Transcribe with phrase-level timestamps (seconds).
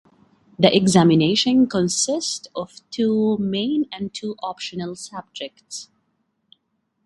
[0.57, 5.91] The examination consists of two main and two optional subjects.